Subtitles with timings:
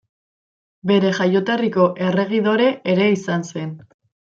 [0.93, 3.75] Bere jaioterriko erregidore ere izan zen.